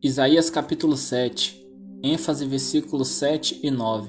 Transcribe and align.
Isaías 0.00 0.48
capítulo 0.48 0.96
7, 0.96 1.60
ênfase 2.04 2.46
versículos 2.46 3.08
7 3.08 3.58
e 3.64 3.68
9. 3.68 4.08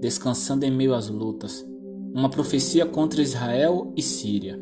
Descansando 0.00 0.64
em 0.64 0.70
meio 0.70 0.94
às 0.94 1.08
lutas. 1.08 1.66
Uma 2.14 2.28
profecia 2.28 2.86
contra 2.86 3.20
Israel 3.20 3.92
e 3.96 4.02
Síria. 4.02 4.56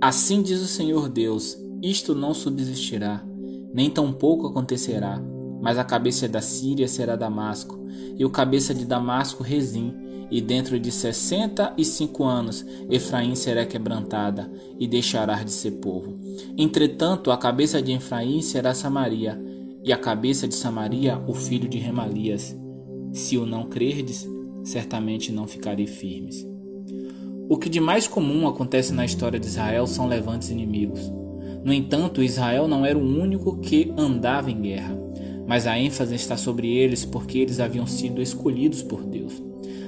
Assim 0.00 0.42
diz 0.42 0.60
o 0.60 0.66
Senhor 0.66 1.08
Deus: 1.08 1.56
Isto 1.80 2.16
não 2.16 2.34
subsistirá, 2.34 3.24
nem 3.72 3.88
tampouco 3.88 4.48
acontecerá, 4.48 5.22
mas 5.62 5.78
a 5.78 5.84
cabeça 5.84 6.26
da 6.26 6.40
Síria 6.40 6.88
será 6.88 7.14
Damasco, 7.14 7.78
e 8.18 8.24
o 8.24 8.30
cabeça 8.30 8.74
de 8.74 8.84
Damasco 8.84 9.44
Rezim, 9.44 9.94
e 10.32 10.40
dentro 10.40 10.80
de 10.80 10.90
sessenta 10.90 11.72
e 11.78 11.84
cinco 11.84 12.24
anos 12.24 12.66
Efraim 12.90 13.36
será 13.36 13.64
quebrantada, 13.64 14.50
e 14.80 14.88
deixará 14.88 15.44
de 15.44 15.52
ser 15.52 15.72
povo. 15.72 16.18
Entretanto, 16.58 17.30
a 17.30 17.38
cabeça 17.38 17.80
de 17.80 17.92
Efraim 17.92 18.42
será 18.42 18.74
Samaria, 18.74 19.49
e 19.82 19.92
a 19.92 19.96
cabeça 19.96 20.46
de 20.46 20.54
Samaria 20.54 21.18
o 21.26 21.34
filho 21.34 21.68
de 21.68 21.78
Remalias. 21.78 22.56
Se 23.12 23.36
o 23.36 23.46
não 23.46 23.64
crerdes, 23.64 24.28
certamente 24.62 25.32
não 25.32 25.46
ficarei 25.46 25.86
firmes. 25.86 26.46
O 27.48 27.56
que 27.56 27.68
de 27.68 27.80
mais 27.80 28.06
comum 28.06 28.46
acontece 28.46 28.92
na 28.92 29.04
história 29.04 29.40
de 29.40 29.46
Israel 29.46 29.86
são 29.86 30.06
levantes 30.06 30.50
inimigos. 30.50 31.12
No 31.64 31.72
entanto, 31.72 32.22
Israel 32.22 32.68
não 32.68 32.86
era 32.86 32.98
o 32.98 33.02
único 33.02 33.58
que 33.58 33.92
andava 33.96 34.50
em 34.50 34.60
guerra, 34.60 34.96
mas 35.46 35.66
a 35.66 35.78
ênfase 35.78 36.14
está 36.14 36.36
sobre 36.36 36.72
eles 36.72 37.04
porque 37.04 37.38
eles 37.38 37.58
haviam 37.58 37.86
sido 37.86 38.22
escolhidos 38.22 38.82
por 38.82 39.02
Deus. 39.02 39.42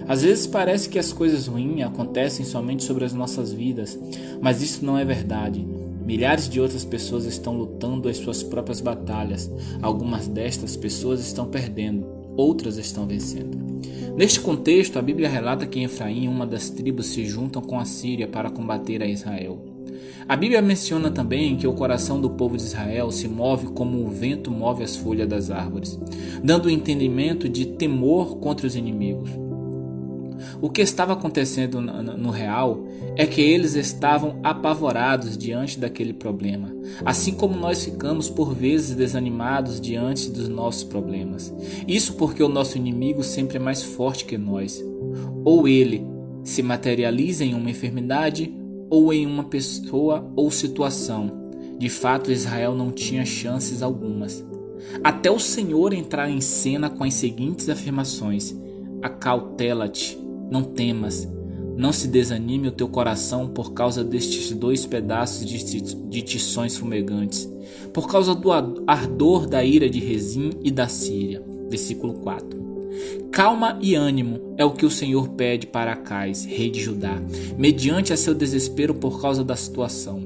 Às 0.09 0.23
vezes 0.23 0.47
parece 0.47 0.89
que 0.89 0.99
as 0.99 1.13
coisas 1.13 1.47
ruins 1.47 1.83
acontecem 1.83 2.45
somente 2.45 2.83
sobre 2.83 3.05
as 3.05 3.13
nossas 3.13 3.53
vidas, 3.53 3.99
mas 4.41 4.61
isso 4.61 4.85
não 4.85 4.99
é 4.99 5.05
verdade. 5.05 5.65
Milhares 6.05 6.49
de 6.49 6.61
outras 6.61 6.85
pessoas 6.85 7.25
estão 7.25 7.57
lutando 7.57 8.09
as 8.09 8.17
suas 8.17 8.43
próprias 8.43 8.81
batalhas. 8.81 9.51
Algumas 9.81 10.27
destas 10.27 10.77
pessoas 10.77 11.21
estão 11.21 11.47
perdendo, 11.47 12.07
outras 12.37 12.77
estão 12.77 13.07
vencendo. 13.07 13.63
Neste 14.17 14.41
contexto, 14.41 14.99
a 14.99 15.03
Bíblia 15.03 15.29
relata 15.29 15.67
que 15.67 15.83
Efraim 15.83 16.25
e 16.25 16.29
uma 16.29 16.47
das 16.47 16.69
tribos 16.69 17.07
se 17.07 17.25
juntam 17.25 17.63
com 17.63 17.79
a 17.79 17.85
Síria 17.85 18.29
para 18.29 18.51
combater 18.51 19.03
a 19.03 19.07
Israel. 19.07 19.73
A 20.29 20.37
Bíblia 20.37 20.63
menciona 20.63 21.11
também 21.11 21.57
que 21.57 21.67
o 21.67 21.73
coração 21.73 22.21
do 22.21 22.31
povo 22.31 22.57
de 22.57 22.63
Israel 22.63 23.11
se 23.11 23.27
move 23.27 23.69
como 23.69 24.05
o 24.05 24.09
vento 24.09 24.51
move 24.51 24.85
as 24.85 24.97
folhas 24.97 25.29
das 25.29 25.51
árvores, 25.51 25.99
dando 26.43 26.67
o 26.67 26.71
entendimento 26.71 27.49
de 27.49 27.67
temor 27.67 28.39
contra 28.39 28.67
os 28.67 28.77
inimigos. 28.77 29.31
O 30.61 30.71
que 30.71 30.83
estava 30.83 31.13
acontecendo 31.13 31.81
no 31.81 32.31
real 32.31 32.85
é 33.17 33.27
que 33.27 33.41
eles 33.41 33.75
estavam 33.75 34.39
apavorados 34.43 35.37
diante 35.37 35.79
daquele 35.79 36.13
problema, 36.13 36.75
assim 37.05 37.33
como 37.33 37.57
nós 37.57 37.85
ficamos 37.85 38.29
por 38.31 38.55
vezes 38.55 38.97
desanimados 38.97 39.81
diante 39.81 40.31
dos 40.31 40.49
nossos 40.49 40.85
problemas. 40.85 41.53
Isso 41.87 42.15
porque 42.15 42.43
o 42.43 42.49
nosso 42.49 42.79
inimigo 42.79 43.23
sempre 43.23 43.57
é 43.57 43.61
mais 43.61 43.83
forte 43.83 44.25
que 44.25 44.39
nós. 44.39 44.83
Ou 45.45 45.69
ele 45.69 46.07
se 46.45 46.63
materializa 46.63 47.45
em 47.45 47.55
uma 47.55 47.71
enfermidade, 47.71 48.53
ou 48.91 49.13
em 49.13 49.27
uma 49.27 49.45
pessoa 49.45 50.31
ou 50.37 50.51
situação. 50.51 51.41
De 51.79 51.89
fato, 51.89 52.31
Israel 52.31 52.75
não 52.75 52.91
tinha 52.91 53.25
chances 53.25 53.83
algumas. 53.83 54.45
Até 55.03 55.31
o 55.31 55.39
Senhor 55.39 55.93
entrar 55.93 56.29
em 56.29 56.41
cena 56.41 56.91
com 56.91 57.05
as 57.05 57.15
seguintes 57.15 57.69
afirmações: 57.69 58.55
Acautela-te 59.01 60.19
não 60.53 60.63
temas, 60.63 61.27
não 61.79 61.93
se 61.93 62.07
desanime 62.07 62.69
o 62.69 62.73
teu 62.73 62.87
coração 62.87 63.49
por 63.49 63.73
causa 63.73 64.05
destes 64.05 64.53
dois 64.53 64.85
pedaços 64.85 65.47
de 65.47 66.23
tições 66.23 66.77
fumegantes, 66.77 67.49
por 67.95 68.07
causa 68.07 68.35
do 68.35 68.53
ardor 68.87 69.47
da 69.47 69.65
ira 69.65 69.89
de 69.89 69.99
Rezim 69.99 70.51
e 70.63 70.71
da 70.71 70.89
Síria. 70.89 71.43
Versículo 71.71 72.13
4. 72.13 72.61
Calma 73.31 73.79
e 73.81 73.95
ânimo 73.95 74.55
é 74.59 74.65
o 74.67 74.73
que 74.73 74.85
o 74.85 74.91
Senhor 74.91 75.31
pede 75.31 75.67
para 75.67 75.93
Acais, 75.93 76.45
rei 76.45 76.71
de 76.71 76.83
Judá, 76.83 77.17
mediante 77.57 78.13
a 78.13 78.17
seu 78.17 78.35
desespero 78.35 78.95
por 78.95 79.23
causa 79.23 79.43
da 79.43 79.57
situação. 79.57 80.21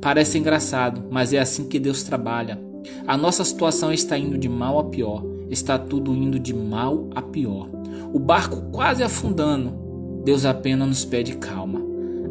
Parece 0.00 0.38
engraçado, 0.38 1.02
mas 1.10 1.32
é 1.32 1.40
assim 1.40 1.66
que 1.66 1.80
Deus 1.80 2.04
trabalha. 2.04 2.62
A 3.08 3.16
nossa 3.16 3.44
situação 3.44 3.92
está 3.92 4.16
indo 4.16 4.38
de 4.38 4.48
mal 4.48 4.78
a 4.78 4.84
pior, 4.84 5.24
está 5.50 5.76
tudo 5.76 6.14
indo 6.14 6.38
de 6.38 6.54
mal 6.54 7.10
a 7.12 7.20
pior 7.20 7.83
o 8.14 8.18
barco 8.20 8.70
quase 8.70 9.02
afundando, 9.02 10.22
Deus 10.24 10.44
apenas 10.44 10.86
nos 10.86 11.04
pede 11.04 11.36
calma. 11.36 11.82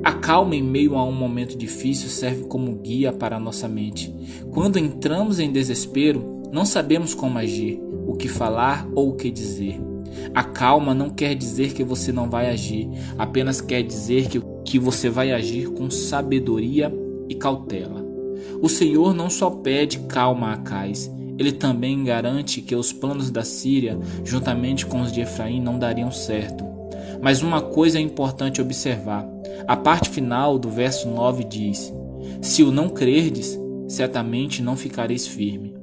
A 0.01 0.13
calma 0.13 0.55
em 0.55 0.63
meio 0.63 0.95
a 0.95 1.03
um 1.03 1.11
momento 1.11 1.57
difícil 1.57 2.07
serve 2.07 2.45
como 2.45 2.73
guia 2.75 3.11
para 3.11 3.35
a 3.35 3.39
nossa 3.39 3.67
mente. 3.67 4.15
Quando 4.49 4.79
entramos 4.79 5.41
em 5.41 5.51
desespero, 5.51 6.41
não 6.53 6.63
sabemos 6.63 7.13
como 7.13 7.37
agir, 7.37 7.81
o 8.07 8.13
que 8.13 8.29
falar 8.29 8.87
ou 8.95 9.09
o 9.09 9.15
que 9.17 9.29
dizer. 9.29 9.77
A 10.33 10.41
calma 10.41 10.93
não 10.93 11.09
quer 11.09 11.35
dizer 11.35 11.73
que 11.73 11.83
você 11.83 12.13
não 12.13 12.29
vai 12.29 12.49
agir, 12.49 12.87
apenas 13.17 13.59
quer 13.59 13.83
dizer 13.83 14.29
que, 14.29 14.41
que 14.63 14.79
você 14.79 15.09
vai 15.09 15.33
agir 15.33 15.69
com 15.69 15.91
sabedoria 15.91 16.93
e 17.27 17.35
cautela. 17.35 18.05
O 18.61 18.69
Senhor 18.69 19.13
não 19.13 19.29
só 19.29 19.49
pede 19.49 19.99
calma 19.99 20.53
a 20.53 20.57
Cais, 20.57 21.11
ele 21.37 21.51
também 21.51 22.03
garante 22.03 22.61
que 22.61 22.75
os 22.75 22.91
planos 22.93 23.31
da 23.31 23.43
Síria, 23.43 23.97
juntamente 24.23 24.85
com 24.85 25.01
os 25.01 25.11
de 25.11 25.21
Efraim, 25.21 25.61
não 25.61 25.79
dariam 25.79 26.11
certo. 26.11 26.63
Mas 27.21 27.41
uma 27.41 27.61
coisa 27.61 27.97
é 27.97 28.01
importante 28.01 28.61
observar. 28.61 29.25
A 29.67 29.77
parte 29.77 30.09
final 30.09 30.59
do 30.59 30.69
verso 30.69 31.07
9 31.09 31.43
diz: 31.45 31.93
Se 32.41 32.63
o 32.63 32.71
não 32.71 32.89
crerdes, 32.89 33.57
certamente 33.87 34.61
não 34.61 34.75
ficareis 34.75 35.25
firme. 35.27 35.73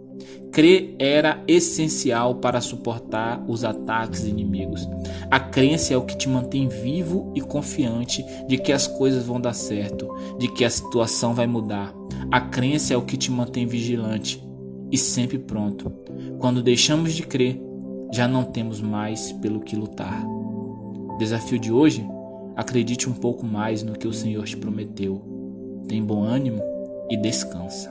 Crer 0.53 0.97
era 0.99 1.43
essencial 1.47 2.35
para 2.35 2.61
suportar 2.61 3.43
os 3.47 3.65
ataques 3.65 4.25
inimigos. 4.25 4.89
A 5.31 5.39
crença 5.39 5.95
é 5.95 5.97
o 5.97 6.03
que 6.03 6.19
te 6.19 6.29
mantém 6.29 6.69
vivo 6.69 7.33
e 7.37 7.41
confiante 7.41 8.25
de 8.49 8.59
que 8.59 8.73
as 8.73 8.89
coisas 8.89 9.25
vão 9.25 9.41
dar 9.41 9.55
certo, 9.55 10.09
de 10.39 10.49
que 10.49 10.65
a 10.65 10.71
situação 10.71 11.35
vai 11.35 11.47
mudar. 11.47 11.95
A 12.33 12.41
crença 12.41 12.93
é 12.93 12.97
o 12.97 13.03
que 13.03 13.17
te 13.17 13.31
mantém 13.31 13.65
vigilante, 13.65 14.43
e 14.91 14.99
sempre 14.99 15.39
pronto. 15.39 15.91
Quando 16.39 16.63
deixamos 16.63 17.13
de 17.13 17.23
crer, 17.23 17.61
já 18.13 18.27
não 18.27 18.45
temos 18.45 18.81
mais 18.81 19.33
pelo 19.33 19.61
que 19.61 19.77
lutar. 19.77 20.25
Desafio 21.19 21.59
de 21.59 21.71
hoje: 21.71 22.07
acredite 22.57 23.09
um 23.09 23.13
pouco 23.13 23.47
mais 23.47 23.83
no 23.83 23.93
que 23.93 24.09
o 24.09 24.13
Senhor 24.13 24.45
te 24.45 24.57
prometeu. 24.57 25.23
Tem 25.89 26.03
bom 26.03 26.23
ânimo 26.23 26.63
e 27.11 27.17
descansa. 27.17 27.91